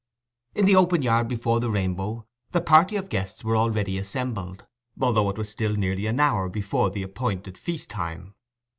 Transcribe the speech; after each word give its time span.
In 0.55 0.65
the 0.65 0.75
open 0.75 1.03
yard 1.03 1.27
before 1.27 1.59
the 1.59 1.69
Rainbow 1.69 2.25
the 2.53 2.59
party 2.61 2.95
of 2.95 3.07
guests 3.07 3.43
were 3.43 3.55
already 3.55 3.99
assembled, 3.99 4.65
though 4.97 5.29
it 5.29 5.37
was 5.37 5.49
still 5.51 5.75
nearly 5.75 6.07
an 6.07 6.19
hour 6.19 6.49
before 6.49 6.89
the 6.89 7.03
appointed 7.03 7.55
feast 7.55 7.91
time. 7.91 8.33